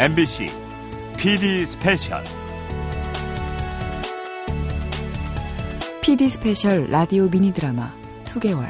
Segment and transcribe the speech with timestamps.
[0.00, 0.46] MBC
[1.18, 2.24] PD 스페셜
[6.02, 7.94] PD 스페셜 라디오 미니 드라마
[8.24, 8.68] 2개월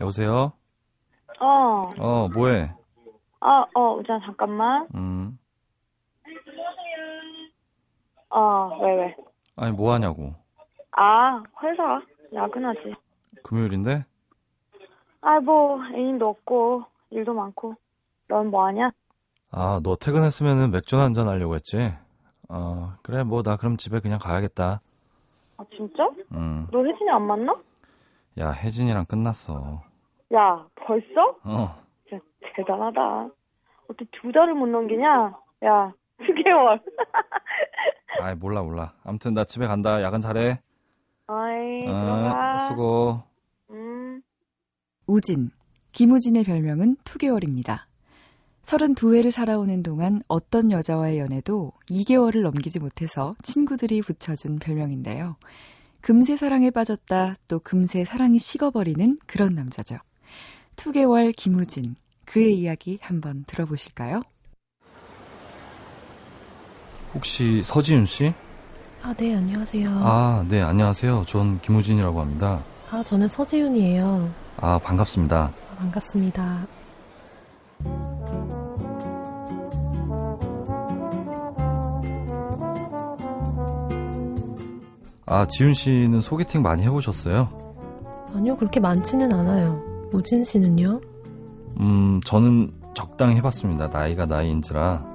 [0.00, 0.52] 여보세요?
[1.40, 2.70] 어, 어, 뭐해?
[3.40, 4.86] 아, 어, 우진아, 잠깐만.
[4.94, 5.38] 음.
[8.30, 9.27] 어, 왜, 왜?
[9.58, 10.34] 아니, 뭐 하냐고.
[10.92, 12.00] 아, 회사.
[12.32, 12.94] 야근하지.
[13.42, 14.04] 금요일인데?
[15.20, 17.74] 아, 뭐, 애인도 없고, 일도 많고.
[18.28, 18.90] 넌 뭐 하냐?
[19.50, 21.92] 아, 너 퇴근했으면은 맥주 한 잔 하려고 했지?
[22.48, 24.80] 어, 그래, 뭐, 나 그럼 집에 그냥 가야겠다.
[25.56, 26.08] 아, 진짜?
[26.32, 26.66] 음.
[26.70, 27.54] 너 혜진이 안 만나?
[28.38, 29.82] 야, 혜진이랑 끝났어.
[30.34, 31.36] 야, 벌써?
[31.44, 31.82] 어.
[32.08, 32.22] 진짜
[32.54, 33.28] 대단하다.
[33.88, 35.34] 어떻게 두 달을 못 넘기냐?
[35.64, 36.80] 야, 2개월.
[38.20, 38.94] 아이, 몰라, 몰라.
[39.04, 40.02] 아무튼 나 집에 간다.
[40.02, 40.60] 야근 잘해.
[41.26, 42.68] 아이, 어, 들어가.
[42.68, 43.22] 수고.
[43.70, 44.22] 음.
[45.06, 45.50] 우진,
[45.92, 47.88] 김우진의 별명은 2개월입니다.
[48.64, 55.36] 32회를 살아오는 동안 어떤 여자와의 연애도 2개월을 넘기지 못해서 친구들이 붙여준 별명인데요.
[56.02, 59.96] 금세 사랑에 빠졌다 또 금세 사랑이 식어버리는 그런 남자죠.
[60.76, 64.20] 2개월 김우진, 그의 이야기 한번 들어보실까요?
[67.18, 68.32] 혹시 서지윤 씨?
[69.02, 69.90] 아, 네, 안녕하세요.
[69.90, 71.24] 아, 아, 네, 안녕하세요.
[71.26, 72.62] 전 김우진이라고 합니다.
[73.04, 74.30] 저는 서지윤이에요.
[74.58, 75.52] 아, 반갑습니다.
[75.72, 76.66] 아, 반갑습니다.
[85.26, 87.48] 아, 지윤 씨는 소개팅 많이 해보셨어요?
[88.32, 89.82] 아니요, 그렇게 많지는 않아요.
[90.12, 91.00] 우진 씨는요?
[91.80, 93.88] 음, 저는 적당히 해봤습니다.
[93.88, 95.07] 나이가 나이인지라.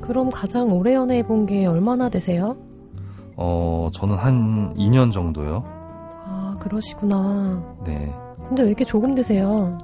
[0.00, 2.56] 그럼 가장 오래 연애해본 게 얼마나 되세요?
[3.36, 5.64] 어, 저는 한 2년 정도요.
[6.24, 7.62] 아, 그러시구나.
[7.84, 8.12] 네.
[8.48, 9.76] 근데 왜 이렇게 조금 드세요?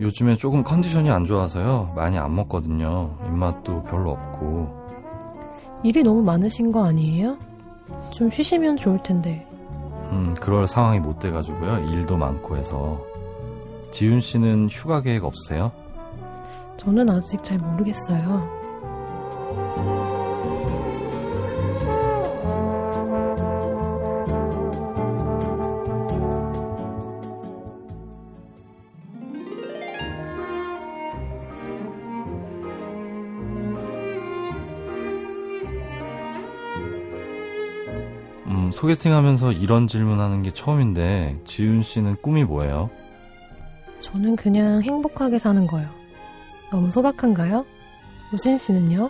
[0.00, 1.92] 요즘에 조금 컨디션이 안 좋아서요.
[1.94, 3.16] 많이 안 먹거든요.
[3.26, 4.86] 입맛도 별로 없고.
[5.84, 7.36] 일이 너무 많으신 거 아니에요?
[8.12, 9.46] 좀 쉬시면 좋을 텐데.
[10.10, 11.90] 음, 그럴 상황이 못 돼가지고요.
[11.90, 13.00] 일도 많고 해서.
[13.92, 15.72] 지윤 씨는 휴가 계획 없으세요?
[16.76, 18.65] 저는 아직 잘 모르겠어요.
[38.76, 42.90] 소개팅 하면서 이런 질문 하는 게 처음인데, 지윤 씨는 꿈이 뭐예요?
[44.00, 45.88] 저는 그냥 행복하게 사는 거요.
[46.70, 47.64] 너무 소박한가요?
[48.34, 49.08] 우진 씨는요?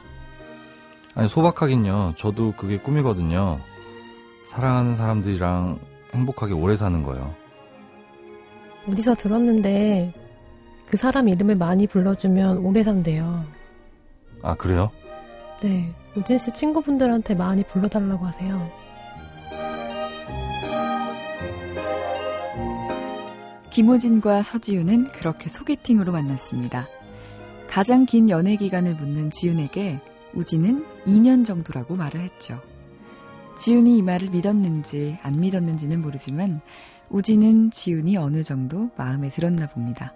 [1.17, 2.15] 아니, 소박하긴요.
[2.17, 3.59] 저도 그게 꿈이거든요.
[4.47, 5.81] 사랑하는 사람들이랑
[6.15, 7.35] 행복하게 오래 사는 거요.
[8.89, 10.15] 어디서 들었는데
[10.87, 13.45] 그 사람 이름을 많이 불러주면 오래 산대요.
[14.43, 14.93] 아, 그래요?
[15.61, 18.86] 네, 우진 씨 친구분들한테 많이 불러달라고 하세요.
[23.77, 26.89] 김우진과 서지윤은 그렇게 소개팅으로 만났습니다.
[27.69, 30.01] 가장 긴 연애 기간을 묻는 지윤에게
[30.33, 32.59] 우진은 2년 정도라고 말을 했죠.
[33.59, 36.63] 지윤이 이 말을 믿었는지 안 믿었는지는 모르지만
[37.11, 40.15] 우진은 지윤이 어느 정도 마음에 들었나 봅니다.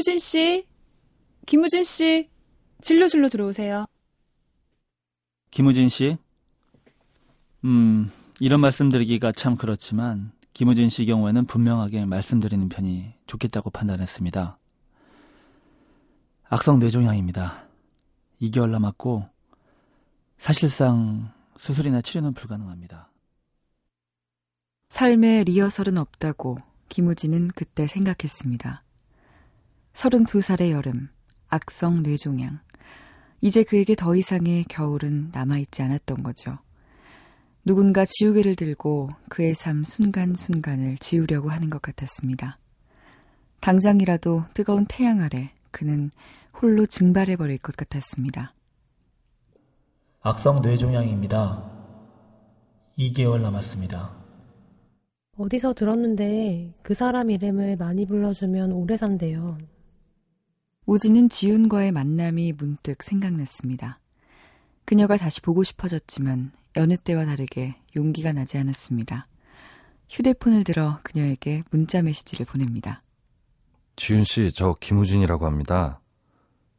[0.00, 0.66] 김우진 씨,
[1.44, 2.30] 김우진 씨,
[2.80, 3.84] 진로 진로 들어오세요.
[5.50, 6.16] 김우진 씨?
[7.64, 14.58] 음, 이런 말씀드리기가 참 그렇지만, 김우진 씨 경우에는 분명하게 말씀드리는 편이 좋겠다고 판단했습니다.
[16.44, 17.66] 악성 뇌종양입니다.
[18.40, 19.28] 2개월 남았고,
[20.38, 23.10] 사실상 수술이나 치료는 불가능합니다.
[24.88, 26.56] 삶에 리허설은 없다고
[26.88, 28.82] 김우진은 그때 생각했습니다.
[29.94, 31.08] 32살의 여름,
[31.48, 32.60] 악성 뇌종양.
[33.40, 36.58] 이제 그에게 더 이상의 겨울은 남아있지 않았던 거죠.
[37.64, 42.58] 누군가 지우개를 들고 그의 삶 순간순간을 지우려고 하는 것 같았습니다.
[43.60, 46.10] 당장이라도 뜨거운 태양 아래 그는
[46.60, 48.54] 홀로 증발해버릴 것 같았습니다.
[50.22, 51.70] 악성 뇌종양입니다.
[52.98, 54.20] 2개월 남았습니다.
[55.38, 59.56] 어디서 들었는데 그 사람 이름을 많이 불러주면 오래 산대요.
[60.90, 64.00] 우진은 지훈과의 만남이 문득 생각났습니다.
[64.84, 69.28] 그녀가 다시 보고 싶어졌지만 여느 때와 다르게 용기가 나지 않았습니다.
[70.08, 73.04] 휴대폰을 들어 그녀에게 문자 메시지를 보냅니다.
[73.94, 76.00] 지윤 씨, 저 김우진이라고 합니다.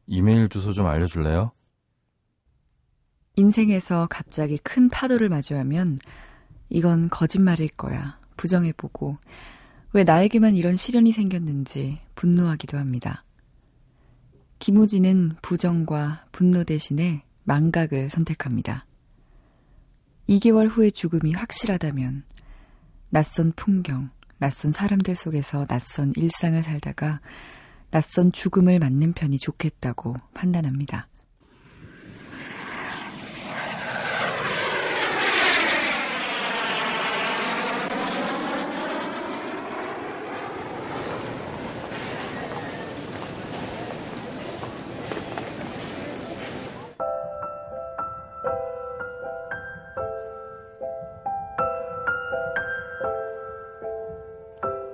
[0.06, 1.52] 이메일 주소 좀 알려줄래요?
[3.36, 5.96] 인생에서 갑자기 큰 파도를 마주하면
[6.68, 8.20] 이건 거짓말일 거야.
[8.36, 9.16] 부정해보고
[9.94, 13.24] 왜 나에게만 이런 시련이 생겼는지 분노하기도 합니다.
[14.62, 18.86] 김우진은 부정과 분노 대신에 망각을 선택합니다.
[20.28, 22.22] 2개월 후의 죽음이 확실하다면
[23.10, 27.20] 낯선 풍경, 낯선 사람들 속에서 낯선 일상을 살다가
[27.90, 31.08] 낯선 죽음을 맞는 편이 좋겠다고 판단합니다.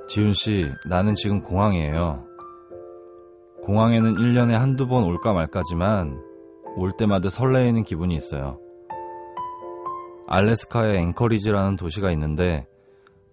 [0.09, 2.25] 지윤 씨, 나는 지금 공항이에요.
[3.63, 6.19] 공항에는 1년에 한두 번 올까 말까지만
[6.77, 8.59] 올 때마다 설레이는 기분이 있어요.
[10.27, 12.67] 알래스카의 앵커리지라는 도시가 있는데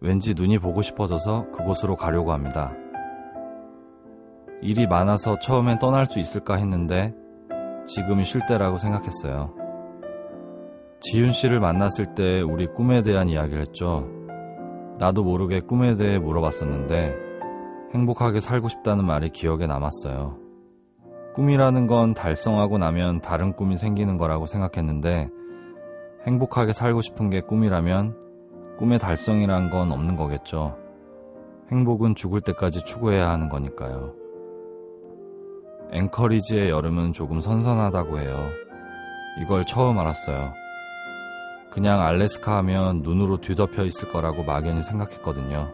[0.02, 2.74] 왠지 눈이 보고 싶어져서 그곳으로 가려고 합니다.
[4.62, 7.16] 일이 많아서 처음엔 떠날 수 있을까 했는데
[7.88, 9.54] 지금이 쉴 때라고 생각했어요.
[11.00, 14.10] 지윤 씨를 만났을 때 우리 꿈에 대한 이야기를 했죠.
[14.98, 17.16] 나도 모르게 꿈에 대해 물어봤었는데
[17.94, 20.38] 행복하게 살고 싶다는 말이 기억에 남았어요.
[21.36, 25.30] 꿈이라는 건 달성하고 나면 다른 꿈이 생기는 거라고 생각했는데
[26.26, 28.20] 행복하게 살고 싶은 게 꿈이라면
[28.80, 30.78] 꿈의 달성이란 건 없는 거겠죠.
[31.72, 34.14] 행복은 죽을 때까지 추구해야 하는 거니까요.
[35.92, 38.50] 앵커리지의 여름은 조금 선선하다고 해요.
[39.42, 40.54] 이걸 처음 알았어요.
[41.72, 45.74] 그냥 알래스카 하면 눈으로 뒤덮여 있을 거라고 막연히 생각했거든요.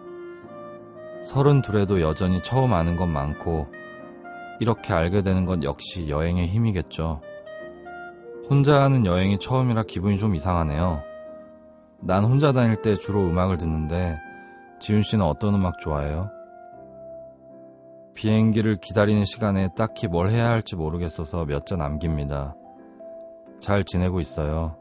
[1.24, 3.68] 서른 둘에도 여전히 처음 아는 건 많고
[4.60, 7.22] 이렇게 알게 되는 건 역시 여행의 힘이겠죠.
[8.50, 11.02] 혼자 하는 여행이 처음이라 기분이 좀 이상하네요.
[12.00, 14.18] 난 혼자 다닐 때 주로 음악을 듣는데
[14.80, 16.30] 지훈 씨는 어떤 음악 좋아해요?
[18.16, 22.56] 비행기를 기다리는 시간에 딱히 뭘 해야 할지 모르겠어서 몇자 남깁니다.
[23.60, 24.81] 잘 지내고 있어요.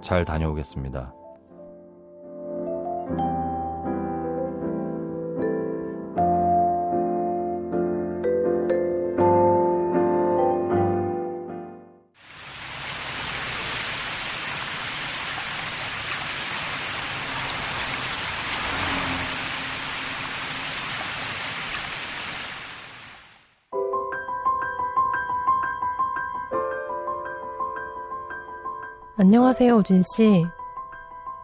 [0.00, 1.12] 잘 다녀오겠습니다.
[29.18, 30.44] 안녕하세요, 우진 씨.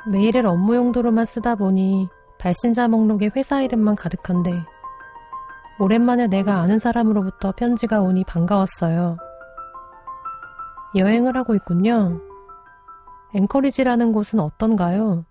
[0.07, 2.07] 메일을 업무 용도로만 쓰다 보니
[2.39, 4.53] 발신자 목록에 회사 이름만 가득한데
[5.81, 9.17] 오랜만에 내가 아는 사람으로부터 편지가 오니 반가웠어요.
[10.97, 12.21] 여행을 하고 있군요.
[13.35, 15.25] 앵커리지라는 곳은 어떤가요?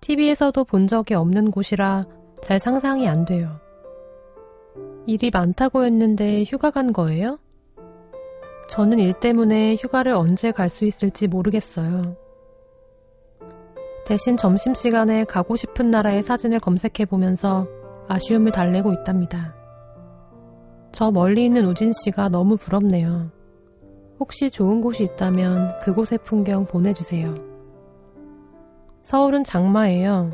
[0.00, 2.04] TV에서도 본 적이 없는 곳이라
[2.42, 3.60] 잘 상상이 안 돼요.
[5.06, 7.38] 일이 많다고 했는데 휴가 간 거예요?
[8.68, 12.16] 저는 일 때문에 휴가를 언제 갈 수 있을지 모르겠어요.
[14.04, 17.66] 대신 점심시간에 가고 싶은 나라의 사진을 검색해 보면서
[18.08, 19.54] 아쉬움을 달래고 있답니다.
[20.92, 23.30] 저 멀리 있는 우진 씨가 너무 부럽네요.
[24.18, 27.34] 혹시 좋은 곳이 있다면 그곳의 풍경 보내주세요.
[29.02, 30.30] 서울은 장마예요.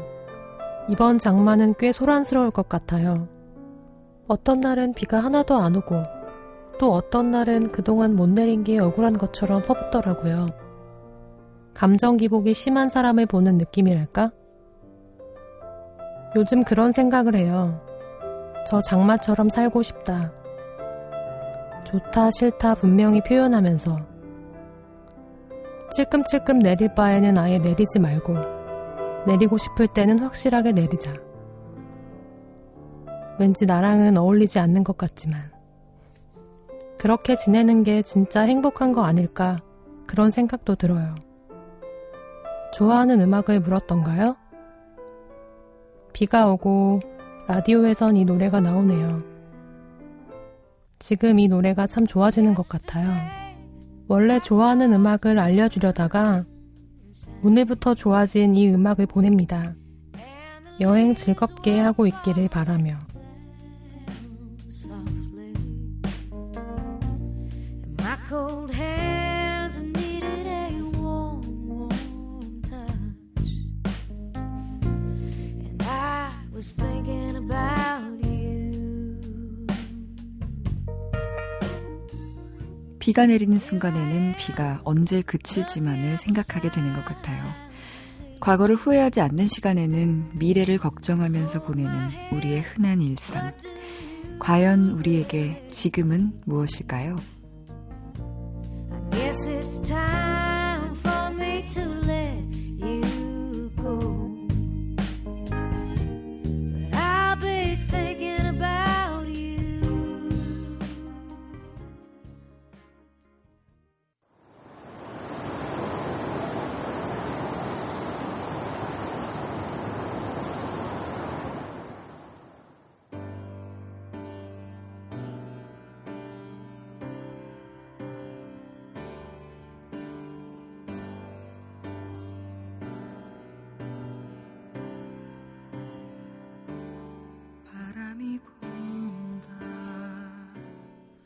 [0.88, 3.28] 이번 장마는 꽤 소란스러울 것 같아요.
[4.28, 5.96] 어떤 날은 비가 하나도 안 오고
[6.82, 10.48] 또 어떤 날은 그동안 못 내린 게 억울한 것처럼 퍼붓더라고요.
[11.74, 14.32] 감정 기복이 심한 사람을 보는 느낌이랄까?
[16.34, 17.80] 요즘 그런 생각을 해요.
[18.66, 20.32] 저 장마처럼 살고 싶다.
[21.84, 24.00] 좋다, 싫다 분명히 표현하면서.
[25.92, 28.34] 찔끔찔끔 내릴 바에는 아예 내리지 말고
[29.28, 31.12] 내리고 싶을 때는 확실하게 내리자.
[33.38, 35.61] 왠지 나랑은 어울리지 않는 것 같지만
[37.02, 39.56] 그렇게 지내는 게 진짜 행복한 거 아닐까
[40.06, 41.16] 그런 생각도 들어요.
[42.72, 44.36] 좋아하는 음악을 물었던가요?
[46.12, 47.00] 비가 오고
[47.48, 49.18] 라디오에선 이 노래가 나오네요.
[51.00, 53.10] 지금 이 노래가 참 좋아지는 것 같아요.
[54.06, 56.44] 원래 좋아하는 음악을 알려주려다가
[57.42, 59.74] 오늘부터 좋아진 이 음악을 보냅니다.
[60.78, 62.96] 여행 즐겁게 하고 있기를 바라며.
[82.98, 87.44] 비가 내리는 순간에는 비가 언제 그칠지만을 생각하게 되는 것 같아요.
[88.40, 93.52] 과거를 후회하지 않는 시간에는 미래를 걱정하면서 보내는 우리의 흔한 일상.
[94.38, 97.31] 과연 우리에게 지금은 무엇일까요?
[99.12, 100.51] Guess it's time.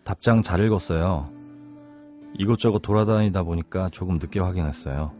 [0.06, 1.28] 답장 잘 읽었어요.
[2.38, 5.12] 이곳저곳 돌아다니다 보니까 조금 늦게 확인했어요.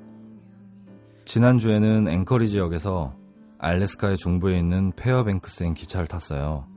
[1.24, 3.12] 지난주에는 앵커리 지역에서
[3.58, 6.68] 알래스카의 중부에 있는 페어뱅크스행 기차를 탔어요.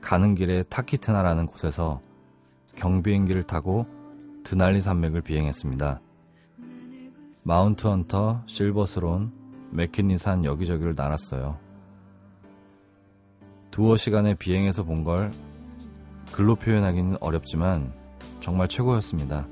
[0.00, 2.00] 가는 길에 타키트나라는 곳에서
[2.74, 3.86] 경비행기를 타고
[4.42, 6.00] 드날리 산맥을 비행했습니다.
[7.46, 9.32] 마운트 헌터, 실버스론,
[9.70, 11.56] 맥킨리 산 여기저기를 날았어요.
[13.70, 15.30] 두어 시간의 비행에서 본 걸
[16.36, 17.94] 글로 표현하기는 어렵지만
[18.42, 19.46] 정말 최고였습니다.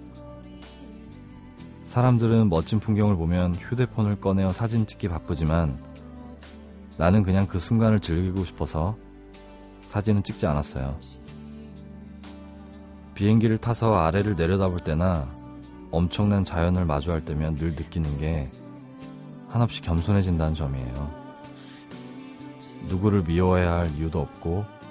[1.86, 5.78] 사람들은 멋진 풍경을 보면 휴대폰을 꺼내어 사진 찍기 바쁘지만
[6.98, 8.98] 나는 그냥 그 순간을 즐기고 싶어서
[9.86, 10.98] 사진은 찍지 않았어요.
[13.14, 15.26] 비행기를 타서 아래를 내려다볼 때나
[15.90, 18.46] 엄청난 자연을 마주할 때면 늘 느끼는 게
[19.48, 21.10] 한없이 겸손해진다는 점이에요.
[22.88, 24.83] 누구를 미워해야 할 이유도 없고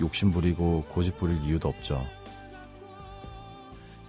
[0.00, 2.04] 욕심 부리고 고집 부릴 이유도 없죠.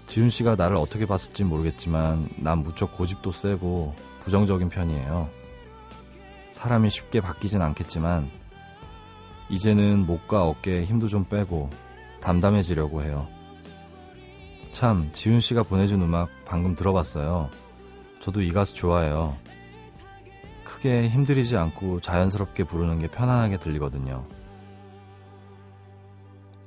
[0.07, 5.29] 지훈 씨가 나를 어떻게 봤을지 모르겠지만 난 무척 고집도 세고 부정적인 편이에요.
[6.51, 8.29] 사람이 쉽게 바뀌진 않겠지만
[9.49, 11.69] 이제는 목과 어깨에 힘도 좀 빼고
[12.21, 13.27] 담담해지려고 해요.
[14.71, 17.49] 참, 지훈 씨가 보내준 음악 방금 들어봤어요.
[18.19, 19.37] 저도 이 가수 좋아해요.
[20.63, 24.25] 크게 힘들이지 않고 자연스럽게 부르는 게 편안하게 들리거든요.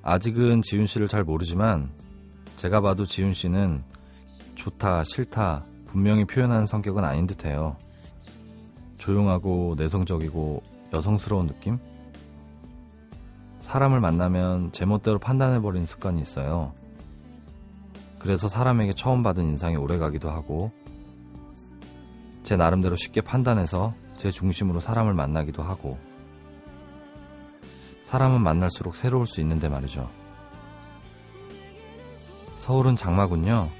[0.02, 1.90] 아직은 지훈 씨를 잘 모르지만
[2.56, 3.82] 제가 봐도 지훈 씨는
[4.54, 7.76] 좋다, 싫다 분명히 표현하는 성격은 아닌 듯해요.
[8.98, 11.78] 조용하고 내성적이고 여성스러운 느낌?
[13.60, 16.72] 사람을 만나면 제멋대로 판단해버리는 습관이 있어요.
[18.18, 20.70] 그래서 사람에게 처음 받은 인상이 오래 가기도 하고,
[22.42, 25.98] 제 나름대로 쉽게 판단해서 제 중심으로 사람을 만나기도 하고,
[28.12, 30.06] 사람은 만날수록 새로울 수 있는데 말이죠.
[32.58, 33.70] 서울은 장마군요.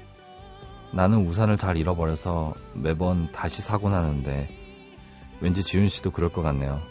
[0.91, 4.49] 나는 우산을 잘 잃어버려서 매번 다시 사고 나는데
[5.39, 6.81] 왠지 지윤 씨도 그럴 것 같네요.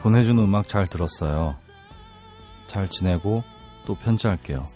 [0.00, 1.54] 보내준 음악 잘 들었어요.
[2.66, 3.44] 잘 지내고
[3.86, 4.66] 또 편지할게요.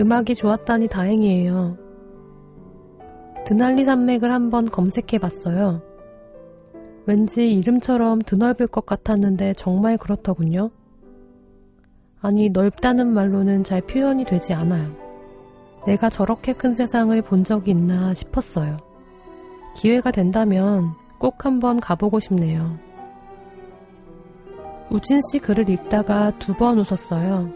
[0.00, 1.76] 음악이 좋았다니 다행이에요.
[3.44, 5.82] 드날리 산맥을 한번 검색해 봤어요.
[7.04, 10.70] 왠지 이름처럼 드넓을 것 같았는데 정말 그렇더군요.
[12.22, 14.90] 아니, 넓다는 말로는 잘 표현이 되지 않아요.
[15.86, 18.78] 내가 저렇게 큰 세상을 본 적이 있나 싶었어요.
[19.76, 22.78] 기회가 된다면 꼭 한번 가보고 싶네요.
[24.90, 27.50] 우진 씨 글을 읽다가 두 번 웃었어요.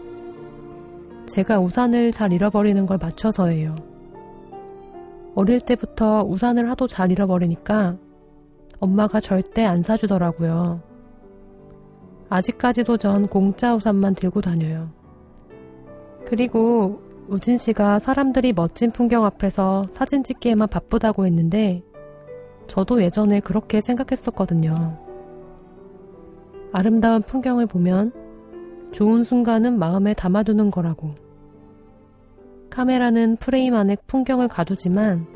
[1.27, 3.75] 제가 우산을 잘 잃어버리는 걸 맞춰서예요.
[5.35, 7.97] 어릴 때부터 우산을 하도 잘 잃어버리니까
[8.79, 10.81] 엄마가 절대 안 사주더라고요.
[12.29, 14.89] 아직까지도 전 공짜 우산만 들고 다녀요.
[16.25, 21.83] 그리고 우진 씨가 사람들이 멋진 풍경 앞에서 사진 찍기에만 바쁘다고 했는데
[22.67, 24.97] 저도 예전에 그렇게 생각했었거든요.
[26.71, 28.24] 아름다운 풍경을 보면
[28.95, 31.15] 좋은 순간은 마음에 담아두는 거라고.
[32.69, 35.27] 카메라는 프레임 안에 풍경을 가두지만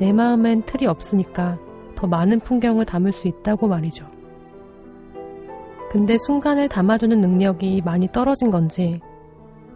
[0.00, 1.60] 내 마음엔 틀이 없으니까
[1.94, 4.08] 더 많은 풍경을 담을 수 있다고 말이죠.
[5.88, 9.00] 근데 순간을 담아두는 능력이 많이 떨어진 건지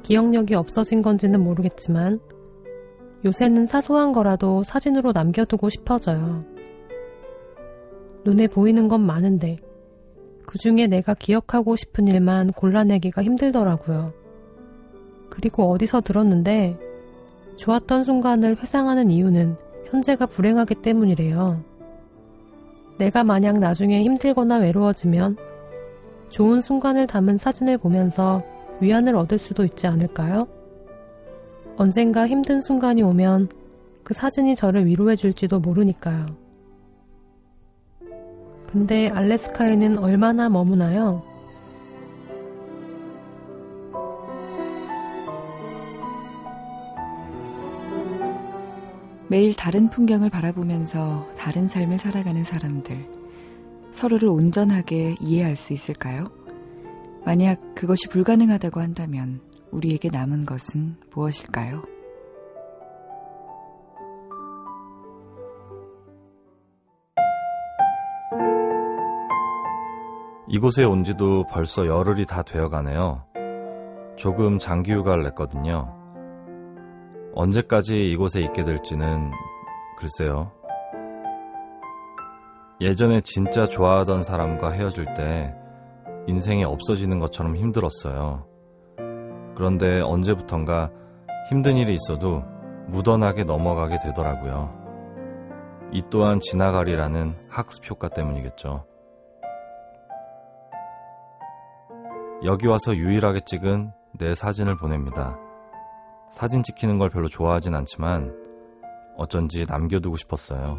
[0.03, 2.19] 기억력이 없어진 건지는 모르겠지만
[3.25, 6.45] 요새는 사소한 거라도 사진으로 남겨두고 싶어져요.
[8.25, 9.55] 눈에 보이는 건 많은데
[10.49, 14.15] 그 중에 내가 기억하고 싶은 일만 골라내기가 힘들더라고요.
[15.29, 16.79] 그리고 어디서 들었는데
[17.57, 19.57] 좋았던 순간을 회상하는 이유는
[19.91, 21.63] 현재가 불행하기 때문이래요.
[22.99, 25.37] 내가 만약 나중에 힘들거나 외로워지면
[26.31, 28.43] 좋은 순간을 담은 사진을 보면서
[28.81, 30.49] 위안을 얻을 수도 있지 않을까요?
[31.77, 33.51] 언젠가 힘든 순간이 오면
[34.03, 36.48] 그 사진이 저를 위로해 줄지도 모르니까요.
[38.71, 41.23] 근데 알래스카에는 얼마나 머무나요?
[49.29, 53.09] 매일 다른 풍경을 바라보면서 다른 삶을 살아가는 사람들.
[53.93, 56.31] 서로를 온전하게 이해할 수 있을까요?
[57.25, 61.98] 만약 그것이 불가능하다고 한다면 우리에게 남은 것은 무엇일까요?
[70.51, 73.23] 이곳에 온 지도 벌써 열흘이 다 되어 가네요.
[74.17, 75.95] 조금 장기 휴가를 냈거든요.
[77.35, 79.31] 언제까지 이곳에 있게 될지는
[79.99, 80.51] 글쎄요.
[82.81, 85.55] 예전에 진짜 좋아하던 사람과 헤어질 때
[86.27, 88.47] 인생이 없어지는 것처럼 힘들었어요.
[89.55, 90.91] 그런데 언제부턴가
[91.51, 92.43] 힘든 일이 있어도
[92.87, 94.73] 무던하게 넘어가게 되더라고요.
[95.93, 98.87] 이 또한 지나가리라는 학습 효과 때문이겠죠.
[102.45, 105.37] 여기 와서 유일하게 찍은 내 사진을 보냅니다.
[106.31, 108.33] 사진 찍히는 걸 별로 좋아하진 않지만
[109.17, 110.79] 어쩐지 남겨두고 싶었어요.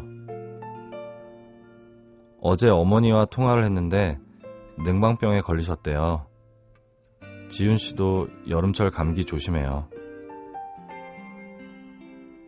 [2.40, 4.18] 어제 어머니와 통화를 했는데
[4.82, 6.26] 냉방병에 걸리셨대요.
[7.50, 9.88] 지윤 씨도 여름철 감기 조심해요.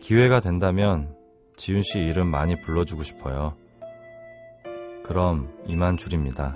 [0.01, 1.15] 기회가 된다면
[1.55, 3.55] 지윤 씨 이름 많이 불러주고 싶어요.
[5.03, 6.55] 그럼 이만 줄입니다.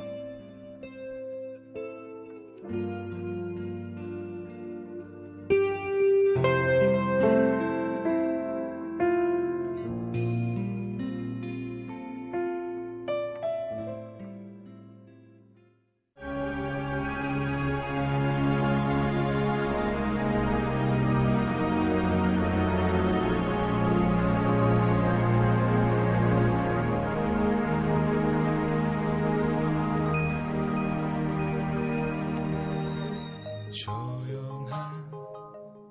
[33.71, 35.12] 조용한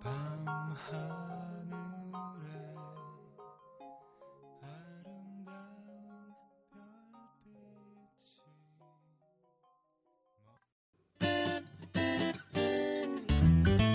[0.02, 0.10] 밤
[0.86, 2.50] 하늘에
[4.62, 5.46] 아름다운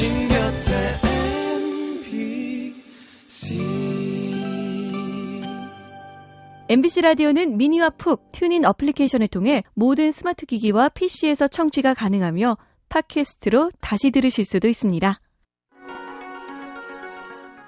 [0.00, 0.72] 당신 곁에
[6.68, 12.56] MBC 라디오는 미니와 pooq, TuneIn 어플리케이션을 통해 모든 스마트 기기와 PC에서 청취가 가능하며
[12.88, 15.20] 팟캐스트로 다시 들으실 수도 있습니다.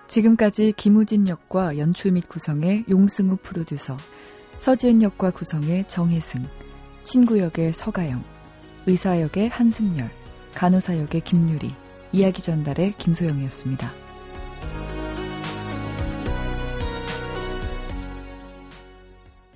[0.06, 3.98] 지금까지 김우진 역과 연출 및 구성의 용승우 프로듀서,
[4.58, 6.42] 서지은 역과 구성의 정혜승,
[7.02, 8.22] 친구 역의 서가영,
[8.86, 10.08] 의사 역의 한승열,
[10.54, 11.81] 간호사 역의 김유리,
[12.12, 13.90] 이야기 전달의 김소영이었습니다.